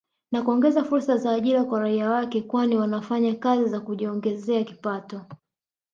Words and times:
Na 0.31 0.41
kuongeza 0.43 0.83
fursa 0.83 1.17
za 1.17 1.31
ajira 1.31 1.63
kwa 1.63 1.79
raia 1.79 2.09
wake 2.09 2.41
kwani 2.41 2.75
wanafanya 2.77 3.35
kazi 3.35 3.69
na 3.71 3.79
kujiongezea 3.79 4.63
kipato 4.63 5.21